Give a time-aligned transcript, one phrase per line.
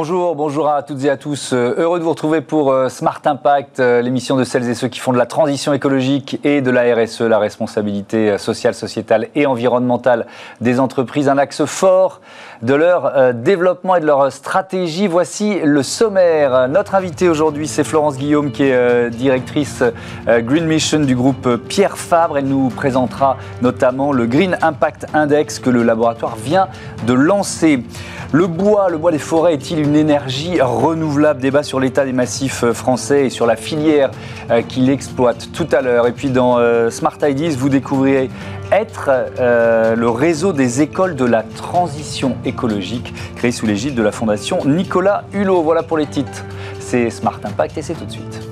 [0.00, 1.52] Bonjour, bonjour à toutes et à tous.
[1.52, 4.86] Euh, heureux de vous retrouver pour euh, Smart Impact, euh, l'émission de celles et ceux
[4.86, 9.44] qui font de la transition écologique et de la RSE, la responsabilité sociale, sociétale et
[9.44, 10.26] environnementale
[10.60, 12.20] des entreprises, un axe fort
[12.62, 15.08] de leur développement et de leur stratégie.
[15.08, 16.68] Voici le sommaire.
[16.68, 19.82] Notre invité aujourd'hui, c'est Florence Guillaume, qui est directrice
[20.26, 22.38] Green Mission du groupe Pierre Fabre.
[22.38, 26.68] Elle nous présentera notamment le Green Impact Index que le laboratoire vient
[27.06, 27.84] de lancer.
[28.30, 32.64] Le bois, le bois des forêts est-il une énergie renouvelable Débat sur l'état des massifs
[32.64, 34.10] euh, français et sur la filière
[34.50, 36.06] euh, qu'il exploite tout à l'heure.
[36.06, 38.30] Et puis dans euh, Smart Ideas, vous découvrirez
[38.70, 44.58] être le réseau des écoles de la transition écologique créé sous l'égide de la fondation
[44.66, 45.62] Nicolas Hulot.
[45.62, 46.44] Voilà pour les titres.
[46.78, 48.47] C'est Smart Impact et c'est tout de suite.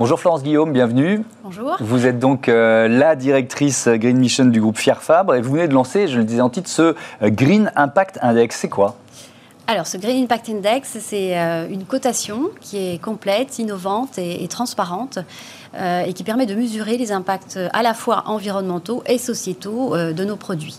[0.00, 1.22] Bonjour Florence Guillaume, bienvenue.
[1.44, 1.76] Bonjour.
[1.78, 5.68] Vous êtes donc euh, la directrice Green Mission du groupe Fier Fabre et vous venez
[5.68, 8.56] de lancer, je le disais en titre, ce euh, Green Impact Index.
[8.56, 8.96] C'est quoi?
[9.68, 15.20] Alors, ce Green Impact Index, c'est euh, une cotation qui est complète, innovante et, transparente
[15.74, 20.36] et qui permet de mesurer les impacts à la fois environnementaux et sociétaux de nos
[20.36, 20.78] produits.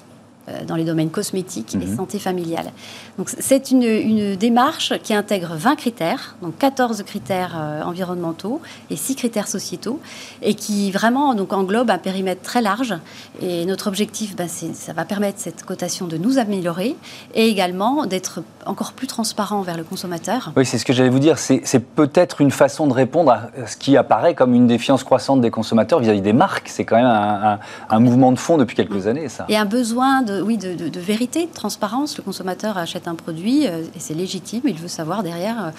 [0.67, 1.97] Dans les domaines cosmétiques et mhm.
[1.97, 2.71] santé familiale.
[3.17, 8.97] Donc c'est une, une, démarche qui intègre 20 critères, donc 14 critères euh, environnementaux et
[8.97, 10.01] 6 critères sociétaux,
[10.41, 12.93] et qui vraiment donc englobe un périmètre très large.
[13.41, 16.95] Et notre objectif, ben, ça va permettre cette cotation de nous améliorer
[17.33, 20.51] et également d'être encore plus transparent vers le consommateur.
[20.57, 21.37] Oui, c'est ce que j'allais vous dire.
[21.37, 25.51] C'est peut-être une façon de répondre à ce qui apparaît comme une défiance croissante des
[25.51, 26.67] consommateurs vis-à-vis des marques.
[26.67, 29.45] C'est quand même un, un, un, mouvement de fond depuis quelques années, ça.
[29.47, 32.17] Et un besoin de oui, de, vérité, de transparence.
[32.17, 34.61] Le consommateur achète un produit euh, et c'est légitime.
[34.65, 35.71] Il veut savoir derrière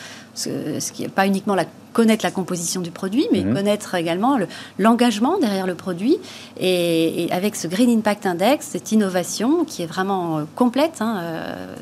[0.47, 3.55] euh, ce, qui n'est pas uniquement la, connaître la composition du produit, mais mhm.
[3.55, 4.39] connaître également
[4.79, 6.19] l'engagement derrière le produit.
[6.59, 11.23] Et, avec ce Green Impact Index, cette innovation qui est vraiment euh, complète, hein,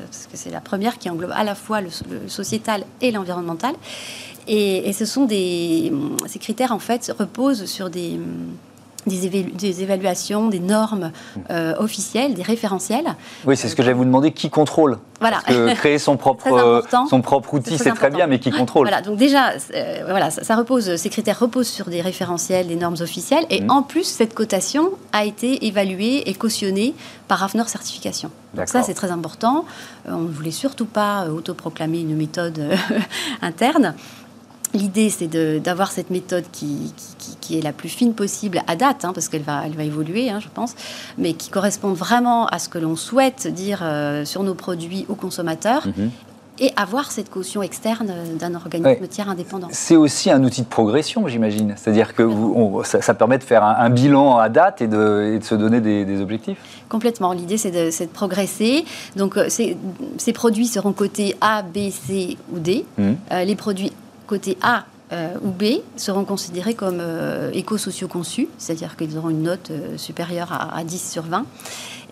[0.09, 1.89] parce que c'est la première qui englobe à la fois le,
[2.27, 3.75] sociétal et l'environnemental.
[4.47, 5.91] Et, et, ce sont des,
[6.27, 8.19] ces critères en fait reposent sur des
[9.05, 11.11] des, évaluations, des normes
[11.49, 13.15] euh, officielles, des référentiels.
[13.45, 14.31] Oui, c'est ce que j'allais vous demander.
[14.31, 14.97] Qui contrôle?
[15.19, 15.39] Voilà.
[15.45, 18.87] Parce que créer son propre, son propre outil, c'est très bien, mais qui contrôle?
[18.87, 19.01] Voilà.
[19.01, 23.45] Donc déjà, euh, voilà, ça, repose, ces critères reposent sur des référentiels, des normes officielles,
[23.49, 23.71] et mmh.
[23.71, 26.93] en plus, cette cotation a été évaluée et cautionnée
[27.27, 28.31] par Hafner Certification.
[28.53, 29.65] Donc ça, c'est très important.
[30.07, 32.61] Euh, on ne voulait surtout pas autoproclamer une méthode
[33.41, 33.95] interne.
[34.75, 35.27] L'idée, c'est
[35.61, 36.93] d'avoir cette méthode qui,
[37.39, 40.29] qui, est la plus fine possible à date, hein, parce qu'elle va, elle va évoluer,
[40.29, 40.75] hein, je pense,
[41.17, 45.15] mais qui corresponde vraiment à ce que l'on souhaite dire euh, sur nos produits aux
[45.15, 45.87] consommateurs.
[45.87, 46.11] Mhm.
[46.57, 48.09] Et avoir cette caution externe
[48.39, 49.67] d'un organisme tiers indépendant.
[49.71, 51.73] C'est aussi un outil de progression, j'imagine.
[51.75, 52.25] C'est-à-dire que
[52.85, 57.33] ça, permet de faire un, bilan à date et de, se donner des, objectifs Complètement.
[57.33, 58.85] L'idée, c'est de, progresser.
[59.17, 62.85] Donc, euh, ces, produits seront cotés A, B, C ou D.
[62.97, 63.17] Mhm.
[63.33, 63.91] Euh, les produits
[64.25, 69.69] côté A euh, ou B seront considérés comme euh, éco-socio-conçus, c'est-à-dire qu'ils auront une note
[69.69, 71.45] euh, supérieure à, à, 10 sur 20.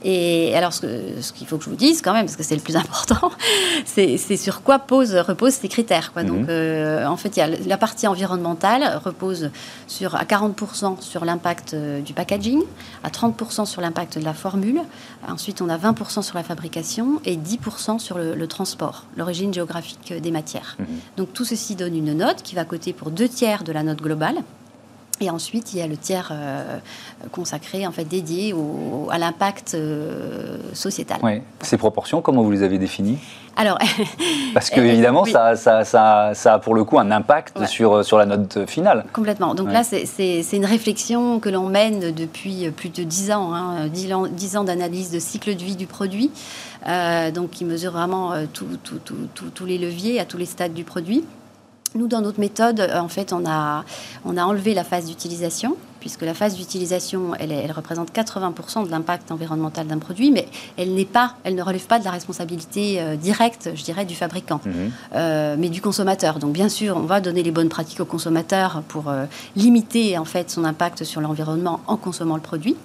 [0.04, 2.62] Et alors, ce, qu'il faut que je vous dise quand même, parce que c'est le
[2.62, 3.32] plus important,
[3.86, 6.12] c'est sur quoi pose, reposent ces critères.
[6.14, 6.24] Quoi.
[6.24, 6.48] Donc, mhm.
[6.50, 9.52] euh, en fait, y a la partie environnementale repose
[9.88, 12.62] sur, à 40% sur l'impact euh, du packaging,
[13.04, 14.82] à 30% sur l'impact de la formule.
[15.28, 20.32] Ensuite, on a 20% sur la fabrication et 10% sur le, transport, l'origine géographique des
[20.32, 20.76] matières.
[20.80, 20.86] Mhm.
[21.18, 24.02] Donc, tout ceci donne une note qui va coter pour deux tiers de la note
[24.02, 24.36] globale.
[25.22, 26.78] Et ensuite, il y a le tiers euh,
[27.32, 28.54] consacré, en fait, dédié
[29.12, 31.20] à l'impact euh, sociétal.
[31.62, 33.20] Ces proportions, comment vous les avez définies?
[33.56, 33.78] Alors,
[34.56, 38.18] parce que évidemment, ça, ça, ça, ça, a pour le coup un impact sur, sur
[38.18, 39.06] la note finale.
[39.14, 39.54] Complètement.
[39.54, 44.14] Donc là, c'est une réflexion que l'on mène depuis plus de 10 ans, hein, 10
[44.14, 46.32] ans, 10 ans d'analyse de cycle de vie du produit,
[46.88, 51.24] euh, donc qui mesure vraiment tous les leviers à tous les stades du produit.
[51.96, 53.84] Nous, dans notre méthode, euh, en fait, on a,
[54.26, 58.92] on a enlevé la phase d'utilisation, puisque la phase d'utilisation, elle, elle, représente 80% de
[58.92, 60.48] l'impact environnemental d'un produit, mais
[60.78, 64.16] elle n'est pas, elle ne relève pas de la responsabilité euh, directe, je dirais, du
[64.16, 64.92] fabricant, mhm.
[65.16, 66.40] euh, mais du consommateur.
[66.40, 69.14] Donc, bien sûr, on va donner les bonnes pratiques au consommateur pour
[69.56, 72.76] limiter en fait son impact sur l'environnement en consommant le produit.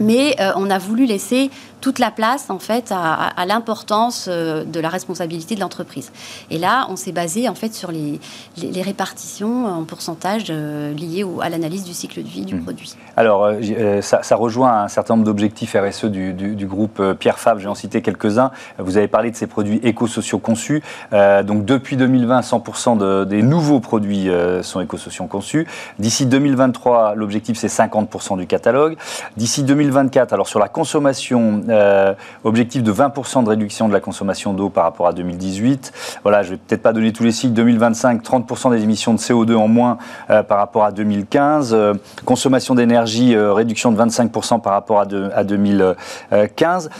[0.00, 1.50] Mais on a voulu laisser
[1.84, 6.12] toute la place en fait à, l'importance euh, de la responsabilité de l'entreprise.
[6.50, 8.20] Et là, on s'est basé en fait sur les,
[8.56, 12.62] les, répartitions en pourcentage euh, liées à l'analyse du cycle de vie du hmm.
[12.62, 12.96] produit.
[13.18, 17.60] Alors, euh, ça, rejoint un certain nombre d'objectifs RSE du, du, groupe Pierre Fabre.
[17.60, 18.50] J'ai en cité quelques-uns.
[18.78, 20.82] Vous avez parlé de ces produits éco-sociaux conçus.
[21.12, 24.30] donc, depuis 2020, 100% de, des nouveaux produits
[24.62, 25.66] sont éco-sociaux conçus.
[25.98, 28.96] D'ici 2023, l'objectif c'est 50% du catalogue.
[29.36, 34.52] D'ici 2024, alors sur la consommation, euh, objectif de 20% de réduction de la consommation
[34.52, 35.92] d'eau par rapport à 2018.
[36.22, 37.54] Voilà, je vais peut-être pas donner tous les cycles.
[37.54, 39.98] 2025, 30% des émissions de CO2 en moins
[40.30, 41.76] euh, par rapport à 2015.
[42.24, 46.90] consommation d'énergie, réduction de 25% par rapport à, à 2015.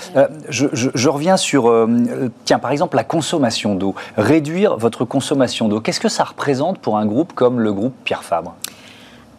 [0.48, 1.72] Je, je, reviens sur,
[2.44, 3.94] tiens, par exemple, la consommation d'eau.
[4.16, 8.24] Réduire votre consommation d'eau, qu'est-ce que ça représente pour un groupe comme le groupe Pierre
[8.24, 8.54] Fabre?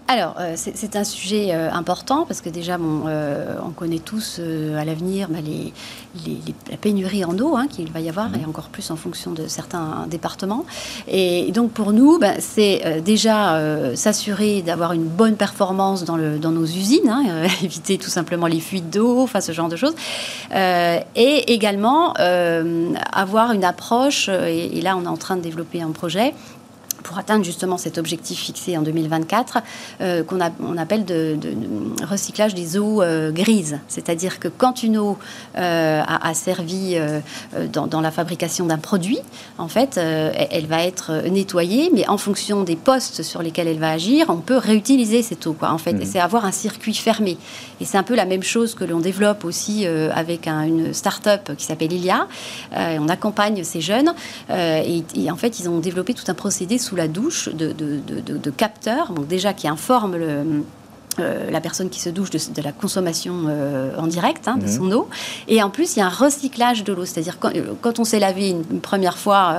[0.07, 4.39] Alors, euh, c'est un sujet euh, important parce que déjà, bon, euh, on connaît tous
[4.39, 5.73] à l'avenir bah, les,
[6.69, 8.35] la pénurie en eau hein, qu'il va y avoir, mmh.
[8.43, 10.65] et encore plus en fonction de certains départements.
[11.07, 13.59] Et donc, pour nous, bah, c'est déjà
[13.95, 17.23] s'assurer d'avoir une bonne performance dans, le, dans nos usines, hein,
[17.63, 19.95] éviter tout simplement les fuites d'eau, enfin ce genre de choses.
[20.53, 25.91] et également avoir une approche, et, et là, on est en train de développer un
[25.91, 26.33] projet
[27.05, 29.59] pour atteindre justement cet objectif fixé en 2024,
[30.01, 31.37] euh, qu'on on appelle de,
[32.03, 33.79] recyclage des eaux euh, grises.
[33.87, 35.17] C'est-à-dire que quand une eau
[35.57, 36.97] euh, a, servi
[37.71, 39.19] dans, la fabrication d'un produit,
[39.57, 43.91] en fait, elle va être nettoyée, mais en fonction des postes sur lesquels elle va
[43.91, 45.53] agir, on peut réutiliser cette eau.
[45.53, 46.05] Quoi, en fait, mmh.
[46.05, 47.37] c'est avoir un circuit fermé.
[47.79, 51.65] Et c'est un peu la même chose que l'on développe aussi avec une start-up qui
[51.65, 52.27] s'appelle Ilia.
[52.73, 54.13] on accompagne ces jeunes
[54.49, 59.11] et, et, en fait, ils ont développé tout un procédé sous la douche de, capteurs,
[59.11, 60.63] donc déjà qui informent
[61.19, 64.69] euh, la personne qui se douche de, la consommation euh, en direct hein, de mhm.
[64.69, 65.07] son eau.
[65.47, 67.05] Et en plus, il y a un recyclage de l'eau.
[67.05, 69.55] C'est-à-dire quand, euh, quand, on s'est lavé une, première fois,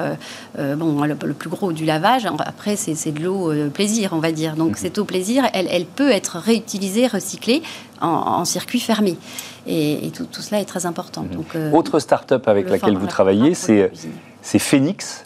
[0.58, 4.54] bon, le, plus gros du lavage, après, c'est de l'eau plaisir, on va dire.
[4.54, 4.76] Donc, mhm.
[4.76, 7.62] cette eau plaisir, elle, elle, peut être réutilisée, recyclée
[8.00, 9.16] en, circuit fermé.
[9.66, 11.22] Et, tout, cela est très important.
[11.22, 11.30] Mhm.
[11.30, 13.90] Donc, Autre start-up avec laquelle vous travaillez, c'est
[14.46, 15.25] c'est Phoenix,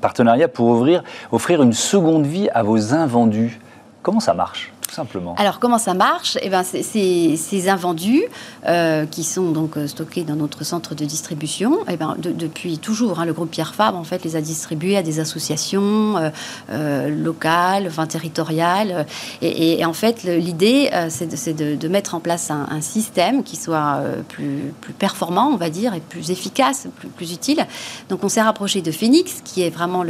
[0.00, 3.60] partenariat pour ouvrir, offrir une seconde vie à vos invendus.
[4.02, 4.72] Comment ça marche?
[4.94, 5.34] Simplement.
[5.38, 6.38] Alors, comment ça marche?
[6.42, 8.24] Eh ben, Ces invendus,
[8.66, 13.20] euh, qui sont donc euh, stockés dans notre centre de distribution, eh ben, depuis toujours,
[13.20, 16.14] hein, le groupe Pierre Fabre, en fait, les a distribués à des associations
[16.70, 19.06] euh, locales, enfin, territoriales.
[19.42, 24.92] Et, en fait, l'idée, c'est de, mettre en place un, système qui soit plus, plus,
[24.92, 27.66] performant, on va dire, et plus efficace, plus, plus utile.
[28.08, 30.04] Donc, on s'est rapproché de Phoenix, qui est vraiment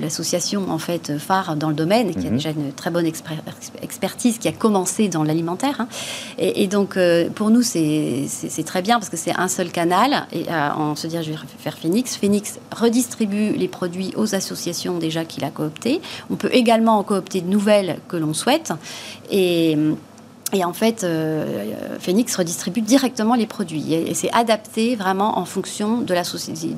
[0.00, 2.36] l'association, le, en fait, phare dans le domaine, et qui a mhm.
[2.36, 5.80] déjà une très bonne expertise qui a commencé dans l'alimentaire.
[5.80, 5.88] Hein.
[6.38, 8.26] Et, donc, euh, pour nous, c'est
[8.64, 10.26] très bien parce que c'est un seul canal.
[10.32, 12.16] Et euh, on se dit, je vais faire Phoenix.
[12.16, 16.00] Phoenix redistribue les produits aux associations déjà qu'il a cooptées.
[16.30, 18.72] On peut également en coopter de nouvelles que l'on souhaite.
[19.30, 19.76] Et
[20.52, 21.44] et en fait, euh,
[22.00, 23.92] Phoenix redistribue directement les produits.
[23.92, 26.22] Et, c'est adapté vraiment en fonction de la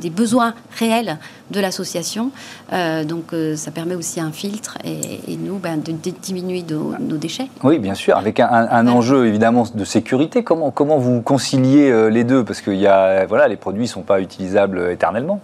[0.00, 1.18] des besoins réels
[1.50, 2.30] de l'association.
[2.72, 7.48] Euh, donc euh, ça permet aussi un filtre et, nous ben, de, diminuer nos, déchets.
[7.62, 10.42] Oui, bien sûr, avec un, enjeu évidemment de sécurité.
[10.42, 12.44] Comment, comment vous conciliez les deux?
[12.44, 15.40] Parce que y a, voilà, les produits ne sont pas utilisables éternellement.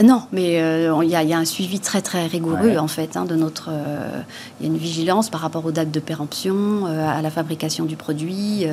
[0.00, 3.34] Non, mais euh, il y, a un suivi très très rigoureux en fait hein, de
[3.34, 3.68] notre.
[3.68, 4.20] Euh,
[4.60, 7.84] il y a une vigilance par rapport aux dates de péremption, euh, à la fabrication
[7.84, 8.64] du produit,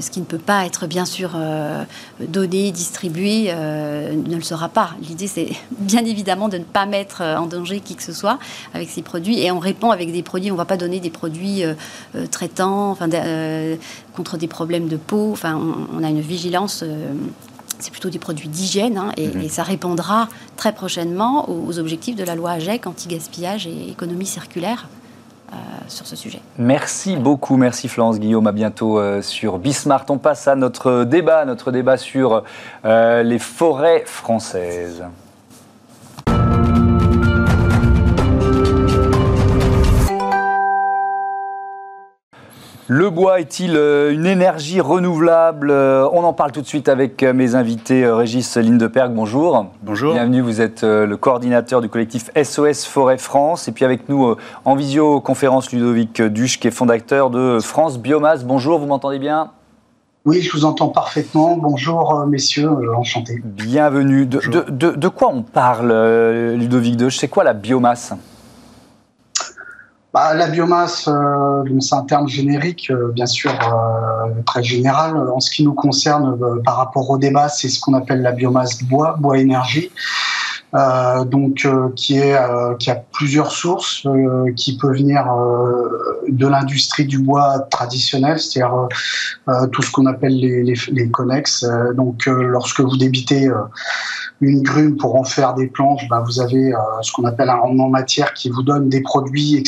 [0.00, 1.32] ce qui ne peut pas être bien sûr
[2.18, 4.90] donné, distribué, ne le sera pas.
[5.06, 8.38] L'idée c'est bien évidemment de ne pas mettre en danger qui que ce soit
[8.72, 10.50] avec ces produits et on répond avec des produits.
[10.50, 11.62] On ne va pas donner des produits
[12.30, 13.08] traitants, enfin
[14.16, 15.30] contre des problèmes de peau.
[15.32, 16.84] Enfin, on, on a une vigilance
[17.78, 19.42] c'est plutôt des produits d'hygiène hein, mhm.
[19.42, 24.88] et, ça répondra très prochainement aux, objectifs de la loi AGEC, anti-gaspillage et économie circulaire.
[25.52, 26.40] Euh, sur ce sujet.
[26.58, 30.04] Merci beaucoup, merci Florence Guillaume, à bientôt euh, sur Bismart.
[30.08, 32.42] On passe à notre débat, notre débat sur
[32.84, 35.04] euh, les forêts françaises.
[42.86, 47.22] Le bois est-il euh, une énergie renouvelable euh, On en parle tout de suite avec
[47.22, 48.06] euh, mes invités.
[48.06, 49.68] Régis Lindeperg, bonjour.
[49.82, 50.12] Bonjour.
[50.12, 53.68] Bienvenue, vous êtes le coordinateur du collectif SOS Forêt France.
[53.68, 54.36] Et puis avec nous
[54.66, 58.44] en visioconférence Ludovic Duche, qui est fondateur de France Biomasse.
[58.44, 59.52] Bonjour, vous m'entendez bien?
[60.26, 61.56] Oui, je vous entends parfaitement.
[61.56, 63.40] Bonjour, messieurs, enchanté.
[63.44, 64.26] Bienvenue.
[64.26, 65.90] De, de, quoi on parle,
[66.54, 67.16] Ludovic Duche?
[67.16, 68.12] C'est quoi la biomasse?
[70.14, 75.16] Bah, la biomasse, euh, c'est un terme générique, euh, bien sûr, euh, très général.
[75.16, 78.84] En ce qui nous concerne, par rapport au débat, c'est ce qu'on appelle la biomasse
[78.84, 79.90] bois, bois énergie.
[80.74, 84.06] Euh, donc euh, qui est euh, qui a plusieurs sources,
[84.56, 85.24] qui peut venir
[86.28, 88.88] de l'industrie du bois traditionnel, c'est-à-dire
[89.70, 91.64] tout ce qu'on appelle les, les, les connexes.
[91.94, 93.48] donc lorsque vous débitez
[94.40, 97.88] une grume pour en faire des planches, bah, vous avez ce qu'on appelle un rendement
[97.88, 99.62] matière qui vous donne des produits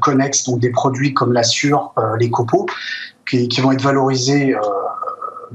[0.00, 2.66] connexes, donc des produits comme la sûre, les copeaux,
[3.28, 4.56] qui, qui, vont être valorisés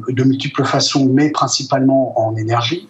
[0.07, 2.87] de multiples façons, mais principalement en énergie.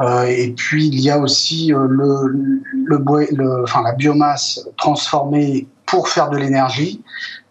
[0.00, 2.28] Euh, et puis il y a aussi euh, le,
[2.72, 2.98] le,
[3.36, 7.02] le, enfin, la biomasse transformée pour faire de l'énergie.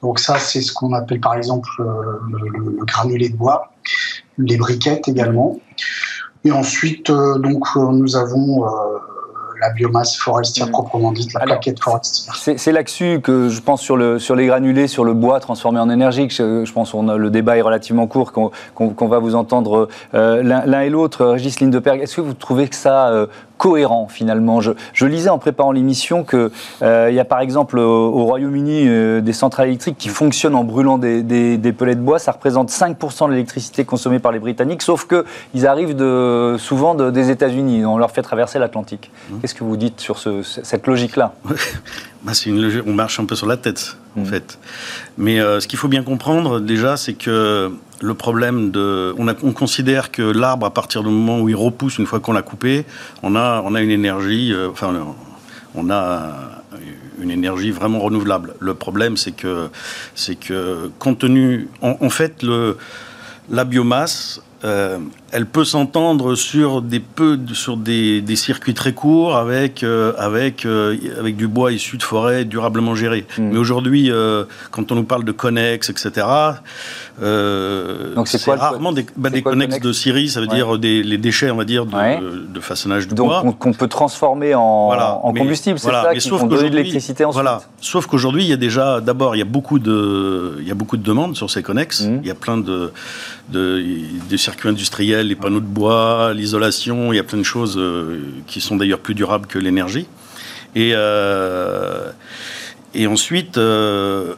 [0.01, 3.71] Donc ça, c'est ce qu'on appelle par exemple euh, le, le, granulé de bois,
[4.37, 5.59] les briquettes également.
[6.43, 8.63] Et ensuite, donc nous avons
[9.59, 10.71] la biomasse forestière mm.
[10.71, 12.35] proprement dite, la plaquette forestière.
[12.35, 15.89] C'est là-dessus que je pense sur, le, sur les granulés, sur le bois transformé en
[15.89, 16.33] énergie, que
[16.65, 20.89] je, pense que le débat est relativement court, qu'on va vous entendre euh, l'un et
[20.89, 21.25] l'autre.
[21.25, 23.27] Régis Lindeperg, est-ce que vous trouvez que ça euh,
[23.59, 24.61] cohérent finalement.
[24.61, 26.49] Je, lisais en préparant l'émission qu'il
[26.81, 30.97] euh, y a par exemple au, Royaume-Uni euh, des centrales électriques qui fonctionnent en brûlant
[30.97, 32.19] des, des, pellets de bois.
[32.19, 37.29] Ça représente 5% de l'électricité consommée par les Britanniques, sauf qu'ils arrivent de, souvent des
[37.29, 37.85] États-Unis.
[37.85, 39.11] On leur fait traverser l'Atlantique.
[39.29, 39.39] Mmh.
[39.41, 41.33] Qu'est-ce que vous dites sur cette logique-là?
[42.23, 42.33] bah,
[42.85, 44.25] On marche un peu sur la tête, en mmh.
[44.25, 44.59] fait.
[45.17, 47.71] Mais euh, ce qu'il faut bien comprendre, déjà, c'est que
[48.01, 49.13] le problème de.
[49.17, 52.33] On, on considère que l'arbre, à partir du moment où il repousse, une fois qu'on
[52.33, 52.85] l'a coupé,
[53.23, 54.53] on a, on a une énergie.
[54.53, 54.93] Euh, enfin,
[55.75, 56.59] on a
[57.21, 58.55] une énergie vraiment renouvelable.
[58.59, 59.69] Le problème, c'est que,
[60.15, 61.69] c'est que, compte tenu.
[61.81, 62.77] En, fait, le,
[63.49, 64.97] la biomasse, euh,
[65.31, 70.65] elle peut s'entendre sur des peu sur des, des circuits très courts avec euh, avec
[70.65, 73.25] euh, avec du bois issu de forêts durablement gérées.
[73.37, 73.49] Hmm.
[73.51, 74.11] Mais aujourd'hui,
[74.71, 76.27] quand on nous parle de connex, etc.
[77.21, 81.51] Donc c'est rarement des, bah, des connexes de Syrie, ça veut dire des, les déchets,
[81.51, 83.43] on va dire, de, de façonnage du bois.
[83.43, 87.41] Donc qu'on peut transformer en, en combustible, c'est ça, qui de l'électricité ensuite.
[87.41, 87.61] Voilà.
[87.81, 90.75] Sauf qu'aujourd'hui, il y a déjà, d'abord, il y a beaucoup de, il y a
[90.75, 92.01] beaucoup de demandes sur ces connexes.
[92.01, 92.19] Hmm.
[92.21, 92.91] Il y a plein de,
[93.49, 93.83] de,
[94.29, 98.19] de circuits industriels les panneaux de bois, l'isolation, il y a plein de choses euh,
[98.47, 100.07] qui sont d'ailleurs plus durables que l'énergie.
[100.75, 102.11] Et, euh,
[102.95, 103.57] et ensuite.
[103.57, 104.33] Euh,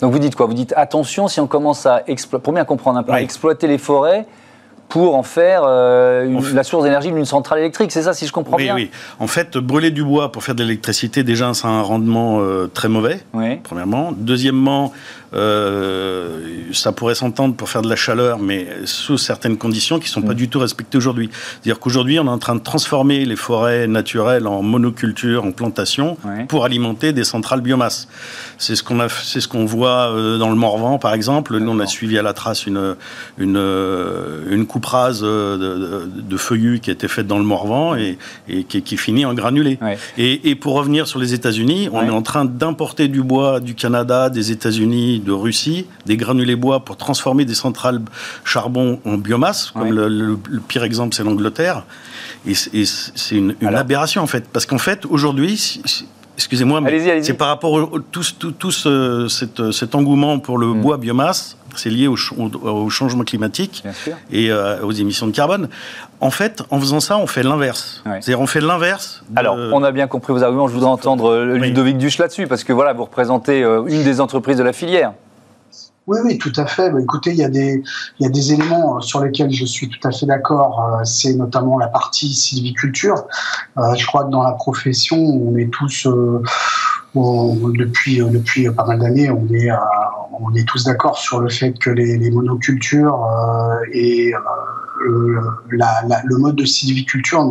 [0.00, 0.46] Donc vous dites quoi?
[0.46, 2.02] Vous dites attention si on commence à
[2.42, 4.26] pour bien comprendre un peu, à exploiter les forêts
[4.88, 7.92] pour en faire la source d'énergie d'une centrale électrique.
[7.92, 8.74] C'est ça, si je comprends bien?
[8.74, 8.90] Oui, oui.
[9.18, 12.40] En fait, brûler du bois pour faire de l'électricité, déjà, c'est un rendement
[12.72, 13.20] très mauvais,
[13.64, 14.12] premièrement.
[14.16, 14.92] Deuxièmement,
[15.34, 16.40] euh,
[16.72, 20.22] ça pourrait s'entendre pour faire de la chaleur, mais sous certaines conditions qui ne sont
[20.22, 20.36] pas mm.
[20.36, 21.30] du tout respectées aujourd'hui.
[21.32, 26.16] C'est-à-dire qu'aujourd'hui, on est en train de transformer les forêts naturelles en monoculture, en plantation,
[26.48, 28.08] pour alimenter des centrales biomasse.
[28.58, 31.56] C'est ce qu'on a, c'est ce qu'on voit euh, dans le Morvan, par exemple.
[31.58, 32.96] Nous, on a suivi à la trace une
[33.38, 37.96] une, euh, une coupe rase de, de, feuillus qui a été faite dans le Morvan
[37.96, 38.18] et,
[38.48, 39.78] et qui, qui, finit en granulé.
[40.16, 43.74] Et, et, pour revenir sur les États-Unis, on est en train d'importer du bois du
[43.74, 48.00] Canada, des États-Unis, de Russie, des granulés bois pour transformer des centrales
[48.44, 51.84] charbon en biomasse, comme le, pire exemple c'est l'Angleterre.
[52.46, 55.80] Et, c'est une, aberration en fait, parce qu'en fait aujourd'hui,
[56.38, 58.22] excusez-moi, mais c'est par rapport à tout,
[58.58, 60.80] tout, cet, engouement pour le hmm.
[60.80, 63.84] bois biomasse, c'est lié au, au, changement climatique
[64.32, 65.68] et euh, aux émissions de carbone.
[66.20, 68.02] En fait, en faisant ça, on fait l'inverse.
[68.04, 69.22] C'est-à-dire, on fait l'inverse.
[69.36, 70.68] Alors, on a bien compris vos arguments.
[70.68, 74.20] Je voudrais entendre euh, Ludovic Duche là-dessus, parce que voilà, vous représentez euh, une des
[74.20, 75.12] entreprises de la filière.
[76.08, 76.90] Oui, oui, tout à fait.
[76.90, 77.82] Bah, écoutez, il y, a des,
[78.18, 81.00] il y a des éléments sur lesquels je suis tout à fait d'accord.
[81.04, 83.26] C'est notamment la partie sylviculture.
[83.76, 86.08] je crois que dans la profession, on est tous
[87.14, 89.70] depuis, depuis pas mal d'années, on est,
[90.40, 94.32] on est tous d'accord sur le fait que les, les monocultures euh, et
[95.06, 97.48] euh, le, mode de sylviculture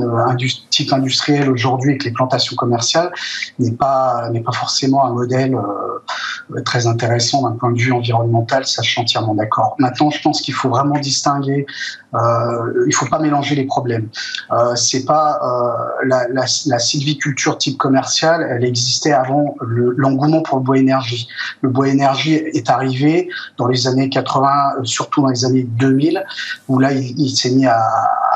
[0.69, 3.11] type industriel aujourd'hui avec les plantations commerciales
[3.59, 8.65] n'est pas, n'est pas forcément un modèle euh, très intéressant d'un point de vue environnemental,
[8.65, 9.75] ça je suis entièrement d'accord.
[9.79, 11.65] Maintenant, je pense qu'il faut vraiment distinguer,
[12.13, 14.09] euh, il faut pas mélanger les problèmes.
[14.51, 20.63] Euh, c'est pas euh, la, la, sylviculture type commerciale, elle existait avant l'engouement pour le
[20.63, 21.27] bois énergie.
[21.61, 26.23] Le bois énergie est arrivé dans les années 80, surtout dans les années 2000,
[26.67, 27.79] où là il s'est mis à,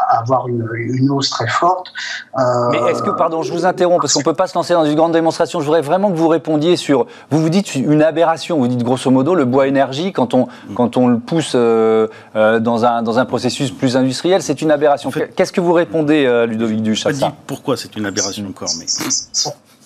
[0.09, 1.93] avoir une, une, hausse très forte.
[2.37, 2.41] Euh,
[2.71, 4.83] Mais est-ce que, pardon, je vous interromps, parce qu'on ne peut pas se lancer dans
[4.83, 5.59] une grande démonstration.
[5.61, 7.07] Je voudrais vraiment que vous répondiez sur.
[7.29, 8.57] Vous vous dites une aberration.
[8.57, 12.59] Vous dites grosso modo le bois énergie, quand on, quand on le pousse euh, euh,
[12.59, 15.11] dans, un, dans un processus plus industriel, c'est une aberration.
[15.35, 18.85] Qu'est-ce que vous répondez, Ludovic Duch, à ça Pourquoi c'est une aberration encore mais...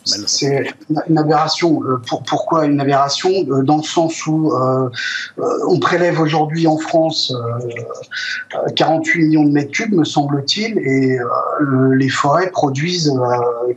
[0.06, 0.72] c'est
[1.10, 1.82] une aberration.
[1.84, 4.90] Euh, pour, pourquoi une aberration euh, Dans le sens où euh,
[5.68, 7.34] on prélève aujourd'hui en France
[8.76, 11.18] 48 millions de mètres cubes, me semble-t-il, et
[11.98, 13.12] les forêts produisent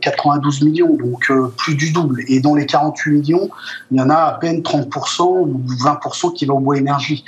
[0.01, 2.21] 92 millions, donc plus du double.
[2.27, 3.49] Et dans les 48 millions,
[3.91, 7.23] il y en a à peine 30% ou 20% qui va au bois énergie.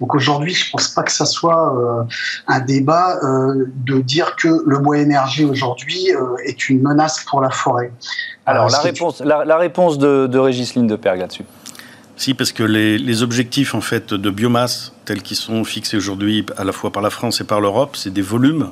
[0.00, 1.74] Donc aujourd'hui, je ne pense pas que ça soit
[2.46, 6.08] un débat de dire que le bois énergie aujourd'hui
[6.44, 7.92] est une menace pour la forêt.
[8.46, 11.44] Alors, la réponse, la, réponse de, de Régis Lindeperg là-dessus.
[12.16, 16.64] Si, parce que les, objectifs en fait de biomasse tels qu'ils sont fixés aujourd'hui à
[16.64, 18.68] la fois par la France et par l'Europe, c'est des volumes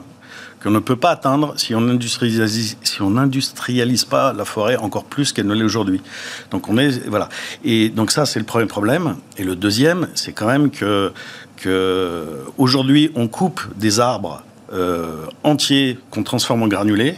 [0.62, 5.04] qu'on ne peut pas atteindre si on industrialise, si on n'industrialise pas la forêt encore
[5.04, 6.02] plus qu'elle ne l'est aujourd'hui.
[6.50, 7.28] Donc on est voilà.
[7.64, 9.16] Et donc ça c'est le premier problème.
[9.38, 11.12] Et le deuxième, c'est quand même que
[11.56, 17.16] que aujourd'hui on coupe des arbres euh, entiers qu'on transforme en granulés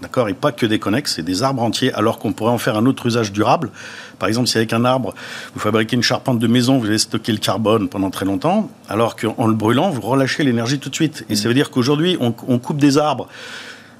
[0.00, 2.76] D'accord Et pas que des connexes, c'est des arbres entiers, alors qu'on pourrait en faire
[2.76, 3.70] un autre usage durable.
[4.18, 5.14] Par exemple, si avec un arbre,
[5.54, 9.16] vous fabriquez une charpente de maison, vous allez stocker le carbone pendant très longtemps, alors
[9.16, 11.24] qu'en le brûlant, vous relâchez l'énergie tout de suite.
[11.30, 13.28] Et ça veut dire qu'aujourd'hui, on, coupe des arbres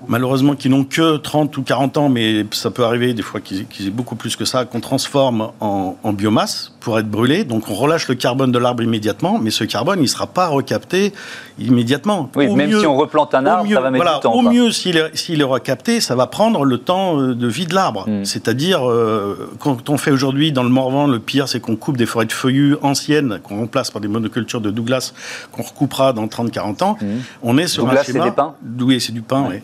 [0.07, 3.87] malheureusement qui n'ont que 30 ou 40 ans, mais ça peut arriver des fois qu'ils
[3.87, 7.43] aient beaucoup plus que ça, qu'on transforme en, biomasse pour être brûlé.
[7.43, 10.47] Donc on relâche le carbone de l'arbre immédiatement, mais ce carbone, il ne sera pas
[10.47, 11.13] recapté
[11.59, 12.31] immédiatement.
[12.37, 14.33] Oui, même si on replante un arbre, ça va mettre du temps.
[14.33, 18.09] Au mieux, s'il est, recapté, ça va prendre le temps euh, de vie de l'arbre.
[18.09, 18.25] Hmm.
[18.25, 22.07] C'est-à-dire, euh, quand on fait aujourd'hui dans le Morvan, le pire, c'est qu'on coupe des
[22.07, 25.13] forêts de feuillus anciennes, qu'on remplace par des monocultures de Douglas,
[25.51, 26.99] qu'on recoupera dans 30-40 ans.
[27.01, 27.17] Hmm.
[27.43, 28.19] On est sur Douglas, un schéma...
[28.21, 28.55] c'est des pins?
[28.79, 29.57] Oui, c'est du pain, oui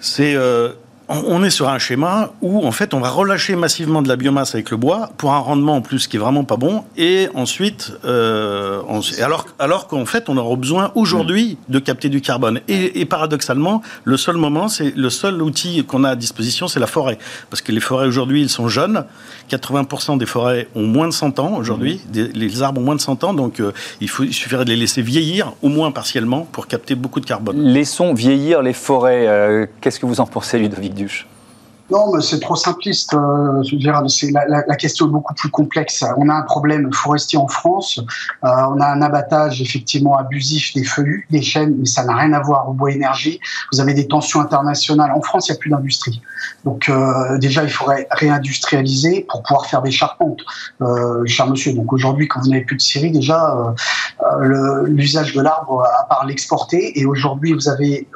[0.00, 0.70] c'est euh,
[1.08, 4.54] on est sur un schéma où en fait on va relâcher massivement de la biomasse
[4.54, 7.92] avec le bois pour un rendement en plus qui est vraiment pas bon et ensuite
[8.04, 8.82] euh,
[9.22, 12.60] alors alors qu'en fait on aura besoin aujourd'hui de capter du carbone.
[12.68, 16.86] Et, paradoxalement le seul moment c'est le seul outil qu'on a à disposition c'est la
[16.86, 17.18] forêt.
[17.48, 19.04] Parce que les forêts aujourd'hui ils sont jeunes
[19.50, 22.02] 80% des forêts ont moins de 100 ans aujourd'hui.
[22.14, 22.20] Mm.
[22.34, 23.32] les arbres ont moins de 100 ans.
[23.32, 26.94] Donc euh, il, faut, il suffirait de les laisser vieillir au moins partiellement pour capter
[26.94, 27.58] beaucoup de carbone.
[27.58, 29.26] Laissons vieillir les forêts.
[29.26, 30.97] Euh, qu'est-ce que vous en pensez Ludovic
[31.90, 33.14] non, mais c'est trop simpliste.
[33.14, 34.02] Euh, je dire,
[34.48, 36.04] la, question est beaucoup plus complexe.
[36.18, 37.98] On a un problème forestier en France.
[38.44, 42.34] Euh, on a un abattage effectivement abusif des feuillus, des chênes, mais ça n'a rien
[42.34, 43.40] à voir au bois énergie.
[43.72, 45.12] Vous avez des tensions internationales.
[45.12, 46.20] En France, il n'y a plus d'industrie.
[46.64, 50.40] Donc euh, déjà, il faudrait réindustrialiser pour pouvoir faire des charpentes,
[50.82, 51.72] euh, cher monsieur.
[51.72, 53.74] Donc aujourd'hui, quand vous n'avez plus de scierie, déjà
[54.84, 58.08] l'usage de l'arbre, à part l'exporter, et aujourd'hui, vous avez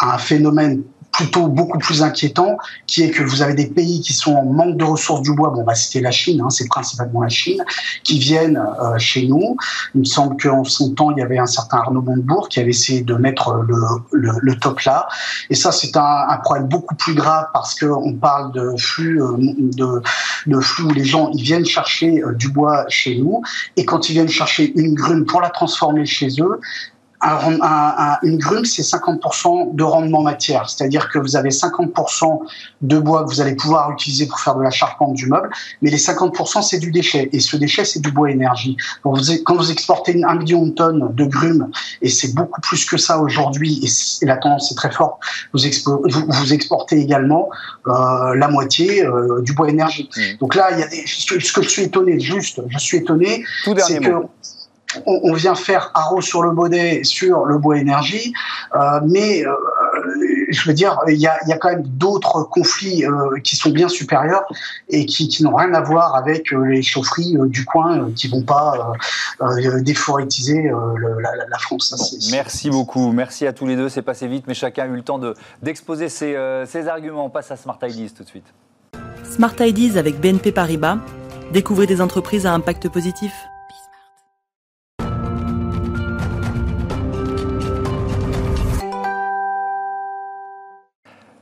[0.00, 0.82] un phénomène
[1.16, 4.76] plutôt beaucoup plus inquiétant, qui est que vous avez des pays qui sont en manque
[4.76, 5.48] de ressources du bois.
[5.48, 7.64] Bon, bah, c'était la Chine, hein, c'est principalement la Chine,
[8.04, 9.56] qui viennent euh, chez nous.
[9.94, 12.70] Il me semble qu'en son temps, il y avait un certain Arnaud Montebourg qui avait
[12.70, 13.76] essayé de mettre le,
[14.12, 15.08] le, le top là.
[15.48, 19.36] Et ça, c'est un, un, problème beaucoup plus grave parce qu'on parle de flux, euh,
[19.38, 20.02] de,
[20.46, 23.40] de, flux où les gens ils viennent chercher euh, du bois chez nous.
[23.76, 26.60] Et quand ils viennent chercher une grume pour la transformer chez eux,
[28.22, 30.68] une grume, c'est 50% de rendement matière.
[30.68, 32.40] C'est-à-dire que vous avez 50%
[32.82, 35.50] de bois que vous allez pouvoir utiliser pour faire de la charpente du meuble,
[35.82, 37.28] mais les 50%, c'est du déchet.
[37.32, 38.76] Et ce déchet, c'est du bois énergie.
[39.04, 41.70] Donc vous, quand vous exportez un million de tonnes de grumes,
[42.02, 45.20] et c'est beaucoup plus que ça aujourd'hui, et, la tendance est très forte,
[45.52, 45.60] vous,
[46.28, 47.48] vous, exportez également
[47.86, 50.08] euh, la moitié euh, du bois énergie.
[50.16, 50.20] Mmh.
[50.40, 53.44] Donc là, il y a des, ce que je suis étonné, juste, je suis étonné,
[53.64, 54.10] c'est que
[55.06, 58.32] on, vient faire haro sur le baudet sur le bois énergie,
[58.74, 59.52] euh, mais euh,
[60.48, 64.44] je veux dire, il y a, quand même d'autres conflits euh, qui sont bien supérieurs
[64.88, 68.92] et qui, n'ont rien à voir avec les chaufferies du coin qui vont pas
[69.82, 70.70] déforétiser
[71.20, 72.30] la, France.
[72.30, 73.88] merci beaucoup, merci à tous les deux.
[73.88, 75.20] C'est passé vite, mais chacun a eu le temps
[75.62, 77.26] d'exposer ses, ses arguments.
[77.26, 78.46] On passe à Smart Ideas tout de suite.
[79.24, 80.98] Smart Ideas avec BNP Paribas.
[81.52, 83.32] Découvrez des entreprises à impact positif.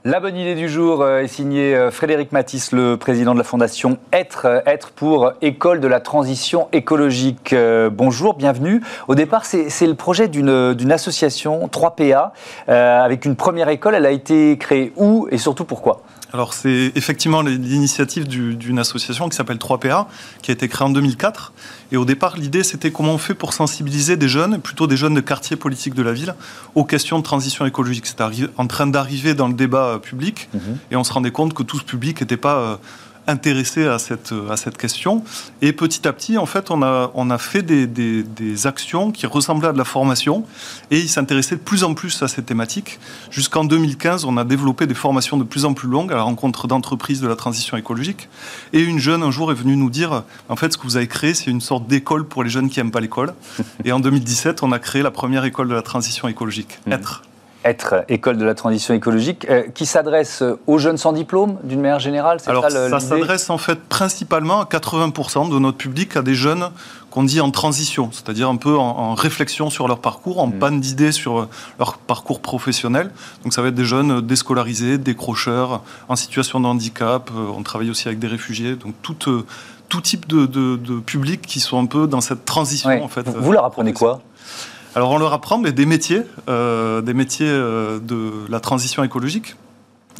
[0.06, 3.44] La bonne idée du jour euh, est signée euh, Frédéric Matisse, le président de la
[3.44, 7.54] fondation Être, euh, Être pour École de la transition écologique.
[7.90, 8.82] Bonjour, bienvenue.
[9.08, 12.32] Au départ, c'est le projet d'une association 3PA
[12.66, 13.94] avec une première école.
[13.94, 16.02] Elle a été créée où et surtout pourquoi?
[16.34, 20.06] Alors c'est effectivement l'initiative d'une association qui s'appelle 3PA,
[20.42, 21.52] qui a été créée en 2004.
[21.92, 25.14] Et au départ, l'idée c'était comment on fait pour sensibiliser des jeunes, plutôt des jeunes
[25.14, 26.34] de quartier politique de la ville,
[26.74, 28.06] aux questions de transition écologique.
[28.06, 30.78] C'est en train d'arriver dans le débat euh, public, mhm.
[30.90, 32.80] et on se rendait compte que tout ce public n'était pas
[33.26, 35.24] intéressés à cette, à cette question.
[35.62, 39.26] Et petit à petit, en fait, on a, on a fait des, des, actions qui
[39.26, 40.44] ressemblaient à de la formation
[40.90, 42.98] et ils s'intéressaient de plus en plus à ces thématiques.
[43.30, 46.66] Jusqu'en 2015, on a développé des formations de plus en plus longues à la rencontre
[46.66, 48.28] d'entreprises de la transition écologique.
[48.72, 51.08] Et une jeune, un jour, est venue nous dire, en fait, ce que vous avez
[51.08, 53.34] créé, c'est une sorte d'école pour les jeunes qui n'aiment pas l'école.
[53.84, 56.92] Et en 2017, on a créé la première école de la transition écologique, mmh.
[57.64, 61.98] Être école de la transition écologique, euh, qui s'adresse aux jeunes sans diplôme d'une manière
[61.98, 66.34] générale Alors ça, ça s'adresse en fait principalement à 80% de notre public, à des
[66.34, 66.70] jeunes
[67.14, 70.58] qu'on dit en transition, c'est-à-dire un peu en, réflexion sur leur parcours, en mmh.
[70.58, 71.48] panne d'idées sur euh,
[71.78, 73.12] leur parcours professionnel.
[73.44, 77.30] Donc ça va être des jeunes déscolarisés, décrocheurs, en situation de handicap.
[77.30, 79.14] Euh, on travaille aussi avec des réfugiés, donc tout,
[79.88, 83.28] tout type de, de, public qui sont un peu dans cette transition en fait.
[83.28, 84.20] Vous leur apprenez quoi?
[84.94, 89.56] Alors on leur apprend des métiers, euh, des métiers euh, de la transition écologique.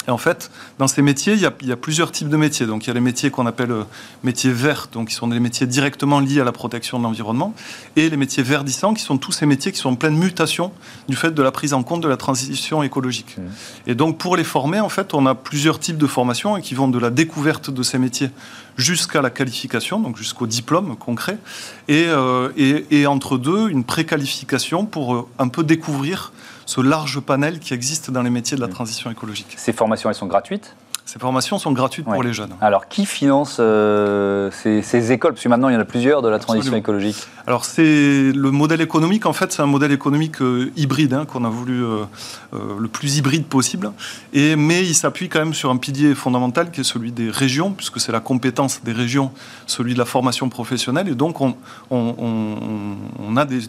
[0.06, 2.66] Et en fait, dans ces métiers, il y, a, plusieurs types de métiers.
[2.66, 3.84] Donc, il y a les métiers qu'on appelle euh,
[4.22, 7.54] métiers verts, donc qui sont des métiers directement liés à la protection de l'environnement,
[7.96, 10.72] et les métiers verdissants, qui sont tous ces métiers qui sont en pleine mutation
[11.08, 13.38] du fait de la prise en compte de la transition écologique.
[13.38, 13.42] Mmh.
[13.86, 16.88] Et donc, pour les former, en fait, on a plusieurs types de formations qui vont
[16.88, 18.30] de la découverte de ces métiers
[18.76, 21.38] jusqu'à la qualification, donc jusqu'au diplôme concret,
[21.88, 26.32] et, euh, et entre deux, une préqualification pour euh, un peu découvrir
[26.66, 28.72] ce large panel qui existe dans les métiers de la mm.
[28.72, 29.54] transition écologique.
[29.56, 30.74] Ces formations, elles sont gratuites?
[31.06, 32.54] Ces formations sont gratuites pour les jeunes.
[32.62, 35.34] Alors, qui finance euh, ces, écoles?
[35.34, 37.28] Parce que maintenant, il y en a plusieurs de la transition écologique.
[37.46, 41.44] Alors, c'est le modèle économique, en fait, c'est un modèle économique euh, hybride hein, qu'on
[41.44, 42.04] a voulu euh,
[42.52, 43.92] le plus hybride possible.
[44.32, 47.72] Et, mais il s'appuie quand même sur un pilier fondamental qui est celui des régions,
[47.72, 49.30] puisque c'est la compétence des régions,
[49.66, 51.08] celui de la formation professionnelle.
[51.08, 51.54] Et donc, on,
[51.90, 53.60] on, a des,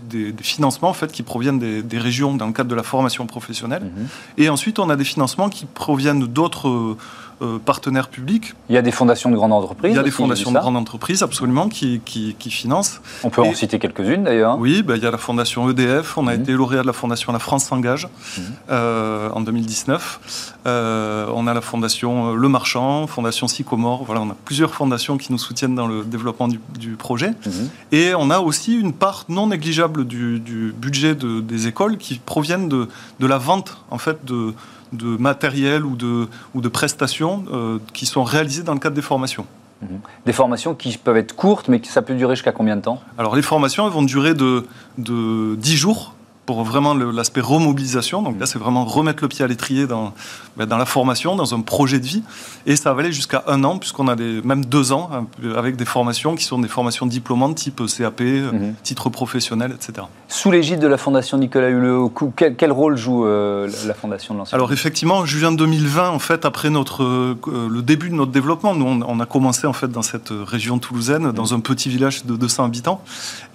[0.41, 3.83] financements en fait, qui proviennent des, régions dans le cadre de la formation professionnelle.
[3.83, 4.07] Mhm.
[4.37, 6.95] Et ensuite, on a des financements qui proviennent d'autres
[7.41, 8.53] euh, partenaires publics.
[8.69, 9.91] Il y a des fondations de grandes entreprises.
[9.91, 13.01] Il y a des fondations de grandes entreprises, absolument, qui, qui, financent.
[13.23, 14.57] On peut en citer quelques-unes d'ailleurs.
[14.57, 16.41] Oui, ben, il y a la fondation EDF, on a mhm.
[16.41, 18.43] été lauréat de la fondation La France s'engage mhm.
[18.69, 20.53] euh, en 2019.
[20.65, 25.33] Euh, on a la fondation Le Marchand, fondation Sycomore, voilà, on a plusieurs fondations qui
[25.33, 26.59] nous soutiennent dans le développement du,
[26.97, 27.33] projet.
[27.45, 27.69] Mhm.
[27.91, 32.87] Et on a aussi une part non négligeable du, budget des écoles qui proviennent de,
[33.19, 34.53] de la vente en fait de
[34.95, 39.01] de matériel ou de, ou de prestations euh, qui sont réalisées dans le cadre des
[39.01, 39.45] formations.
[39.81, 39.99] Mhm.
[40.25, 43.01] Des formations qui peuvent être courtes, mais ça peut durer jusqu'à combien de temps?
[43.17, 44.65] Alors les formations elles vont durer de,
[44.97, 46.14] de 10 jours
[46.45, 48.21] pour vraiment l'aspect remobilisation.
[48.21, 50.13] Donc là, c'est vraiment remettre le pied à l'étrier dans,
[50.57, 52.23] ben, dans la formation, dans un projet de vie.
[52.65, 55.09] Et ça va aller jusqu'à un an, puisqu'on a des, même deux ans
[55.55, 58.75] avec des formations qui sont des formations diplômantes type CAP, mhm.
[58.83, 60.07] titre professionnel, etc.
[60.27, 64.39] Sous l'égide de la Fondation Nicolas Hulot, quel, quel rôle joue euh, la Fondation de
[64.39, 67.37] l'Ancien Alors effectivement, en juin 2020, en fait, après notre, euh,
[67.69, 71.31] le début de notre développement, nous, on, a commencé en fait dans cette région toulousaine,
[71.31, 73.01] dans un petit village de 200 habitants.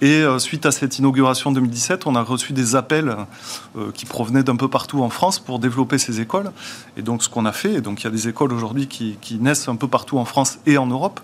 [0.01, 3.15] Et euh, suite à cette inauguration 2017, on a reçu des appels
[3.77, 6.51] euh, qui provenaient d'un peu partout en France pour développer ces écoles.
[6.97, 9.17] Et donc ce qu'on a fait, et donc il y a des écoles aujourd'hui qui,
[9.39, 11.19] naissent un peu partout en France et en Europe.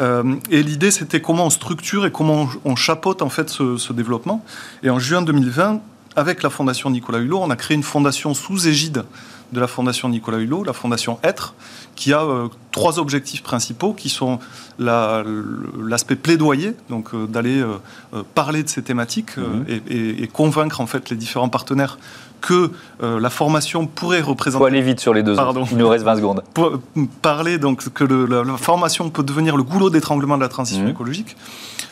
[0.00, 4.44] Euh, et l'idée c'était comment on structure et comment on, chapeaute en fait ce, développement.
[4.82, 5.80] Et en juin 2020,
[6.16, 9.04] avec la Fondation Nicolas Hulot, on a créé une fondation sous égide
[9.52, 11.54] de la Fondation Nicolas Hulot, la Fondation Être,
[11.94, 14.38] qui a euh, trois objectifs principaux qui sont
[14.78, 19.64] l'aspect plaidoyer, donc euh, d'aller euh, parler de ces thématiques mhm.
[19.88, 21.98] et, convaincre en fait les différents partenaires
[22.40, 24.60] que la formation pourrait représenter.
[24.60, 25.36] Faut aller vite sur les deux.
[25.36, 25.64] Pardon.
[25.70, 26.42] Il nous reste 20 secondes.
[26.54, 26.80] Pour
[27.20, 30.90] parler donc que la, formation peut devenir le goulot d'étranglement de la transition mhm.
[30.90, 31.36] écologique.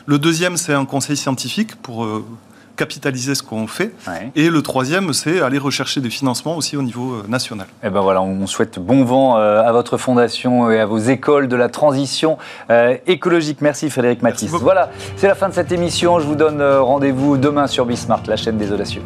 [0.07, 2.05] Le deuxième, c'est un conseil scientifique pour
[2.81, 3.93] capitaliser ce qu'on fait.
[4.35, 7.67] Et le troisième, c'est aller rechercher des financements aussi au niveau euh, national.
[7.83, 10.99] Et eh ben voilà, on souhaite bon vent euh, à votre fondation et à vos
[10.99, 12.39] écoles de la transition
[12.71, 13.61] euh, écologique.
[13.61, 14.51] Merci Frédéric Matisse.
[14.51, 16.21] voilà, c'est la fin de cette émission.
[16.21, 19.03] Je vous donne rendez-vous demain sur Bismart, la chaîne des audacieux.